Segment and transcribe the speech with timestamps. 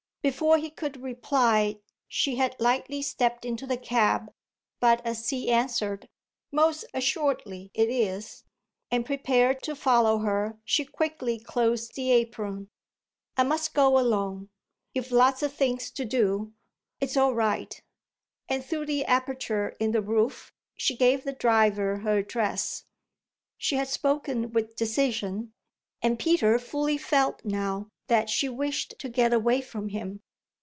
[0.23, 4.31] Before he could reply she had lightly stepped into the cab;
[4.79, 6.07] but as he answered,
[6.51, 8.43] "Most assuredly it is,"
[8.91, 12.69] and prepared to follow her she quickly closed the apron.
[13.35, 14.49] "I must go alone;
[14.93, 16.53] you've lots of things to do
[16.99, 17.81] it's all right";
[18.47, 22.83] and through the aperture in the roof she gave the driver her address.
[23.57, 25.53] She had spoken with decision,
[25.99, 30.19] and Peter fully felt now that she wished to get away from him.